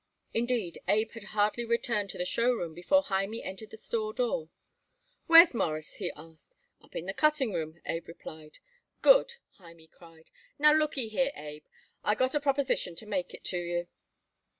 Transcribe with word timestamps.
Indeed, 0.33 0.79
Abe 0.87 1.11
had 1.11 1.23
hardly 1.25 1.63
returned 1.63 2.09
to 2.09 2.17
the 2.17 2.25
show 2.25 2.51
room 2.51 2.73
before 2.73 3.03
Hymie 3.03 3.43
entered 3.43 3.69
the 3.69 3.77
store 3.77 4.13
door. 4.15 4.49
"Where's 5.27 5.53
Mawruss?" 5.53 5.97
he 5.97 6.11
asked. 6.17 6.55
"Up 6.81 6.95
in 6.95 7.05
the 7.05 7.13
cutting 7.13 7.53
room," 7.53 7.79
Abe 7.85 8.07
replied. 8.07 8.57
"Good!" 9.03 9.35
Hymie 9.59 9.89
cried. 9.91 10.31
"Now 10.57 10.73
look'y 10.73 11.07
here, 11.07 11.31
Abe, 11.35 11.65
I 12.03 12.15
got 12.15 12.33
a 12.33 12.39
proposition 12.39 12.95
to 12.95 13.05
make 13.05 13.35
it 13.35 13.43
to 13.43 13.59
you." 13.59 13.89